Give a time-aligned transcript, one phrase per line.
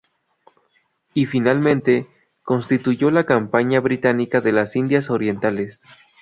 [1.13, 2.07] Y, finalmente,
[2.41, 5.83] constituyó la Compañía Británica de las Indias Orientales.